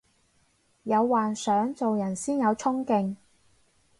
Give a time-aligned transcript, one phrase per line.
[0.81, 3.17] 有幻想做人先有沖勁